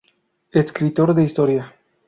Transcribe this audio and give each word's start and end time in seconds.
Escritor 0.51 1.13
de 1.13 1.21
Historia. 1.23 1.75